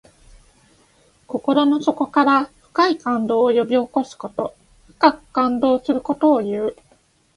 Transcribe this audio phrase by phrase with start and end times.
[1.27, 4.55] 心の底から深い感動を呼び起こすこと。
[4.87, 6.75] 深く感動することをいう。